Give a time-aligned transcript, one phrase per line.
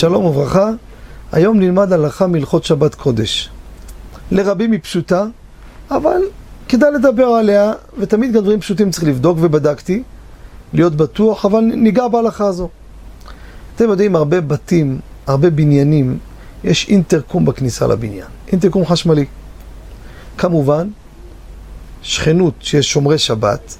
[0.00, 0.70] שלום וברכה,
[1.32, 3.50] היום נלמד הלכה מהלכות שבת קודש.
[4.30, 5.24] לרבים היא פשוטה,
[5.90, 6.20] אבל
[6.68, 10.02] כדאי לדבר עליה, ותמיד גם דברים פשוטים צריך לבדוק, ובדקתי,
[10.72, 12.68] להיות בטוח, אבל ניגע בהלכה הזו.
[13.76, 16.18] אתם יודעים, הרבה בתים, הרבה בניינים,
[16.64, 19.24] יש אינטרקום בכניסה לבניין, אינטרקום חשמלי.
[20.38, 20.88] כמובן,
[22.02, 23.76] שכנות שיש שומרי שבת,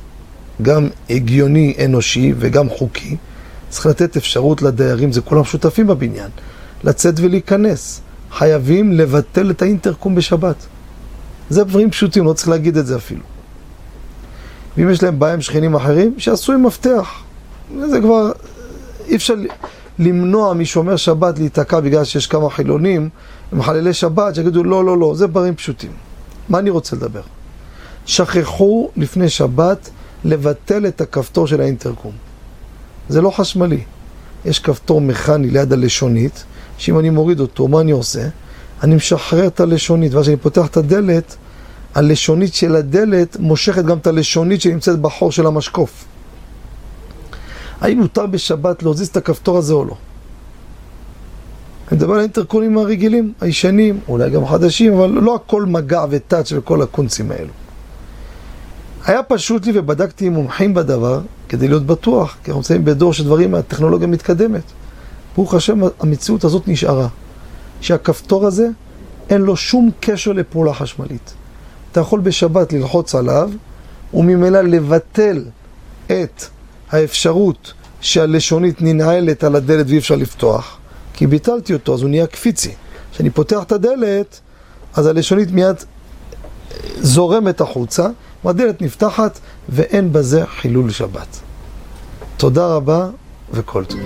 [0.62, 3.17] גם הגיוני, אנושי וגם חוקי,
[3.71, 6.31] צריך לתת אפשרות לדיירים, זה כולם שותפים בבניין,
[6.85, 8.01] לצאת ולהיכנס.
[8.33, 10.57] חייבים לבטל את האינטרקום בשבת.
[11.51, 13.23] זה דברים פשוטים, לא צריך להגיד את זה אפילו.
[14.77, 17.23] ואם יש להם בעיה עם שכנים אחרים, שיעשו עם מפתח.
[17.87, 18.33] זה כבר,
[19.07, 19.35] אי אפשר
[19.99, 23.09] למנוע משומר שבת להיתקע בגלל שיש כמה חילונים,
[23.53, 25.91] מחללי שבת, שיגידו לא, לא, לא, זה דברים פשוטים.
[26.49, 27.23] מה אני רוצה לדבר?
[28.07, 29.91] שכחו לפני שבת
[30.25, 32.12] לבטל את הכפתור של האינטרקום.
[33.11, 33.81] זה לא חשמלי.
[34.45, 36.45] יש כפתור מכני ליד הלשונית,
[36.79, 38.29] שאם אני מוריד אותו, מה אני עושה?
[38.83, 41.37] אני משחרר את הלשונית, ואז כשאני פותח את הדלת,
[41.95, 46.05] הלשונית של הדלת מושכת גם את הלשונית שנמצאת בחור של המשקוף.
[47.81, 49.95] האם מותר בשבת להוזיז את הכפתור הזה או לא?
[51.89, 56.83] אני מדבר על האינטרקונים הרגילים, הישנים, אולי גם חדשים, אבל לא הכל מגע וטאץ' וכל
[56.83, 57.59] הקונצים האלו.
[59.06, 63.55] היה פשוט לי ובדקתי עם מומחים בדבר כדי להיות בטוח, כי אנחנו נמצאים בדור שדברים,
[63.55, 64.62] הטכנולוגיה מתקדמת.
[65.37, 67.09] ברוך השם, המציאות הזאת נשארה.
[67.81, 68.69] שהכפתור הזה,
[69.31, 71.34] אין לו שום קשר לפעולה חשמלית.
[71.93, 73.51] אתה יכול בשבת ללחוץ עליו,
[74.15, 75.45] וממילא לבטל
[76.06, 76.45] את
[76.91, 80.78] האפשרות שהלשונית ננעלת על הדלת ואי אפשר לפתוח,
[81.15, 82.75] כי ביטלתי אותו, אז הוא נהיה קפיצי.
[83.12, 84.41] כשאני פותח את הדלת,
[84.95, 85.77] אז הלשונית מיד
[87.01, 88.09] זורמת החוצה,
[88.45, 89.39] והדלת נפתחת,
[89.69, 91.41] ואין בזה חילול שבת.
[92.37, 93.09] תודה רבה
[93.53, 94.01] וכל טוב.